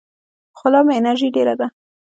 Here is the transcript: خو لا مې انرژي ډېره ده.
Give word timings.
خو 0.57 0.65
لا 0.73 0.79
مې 0.85 0.93
انرژي 0.99 1.27
ډېره 1.35 1.53
ده. 1.59 1.67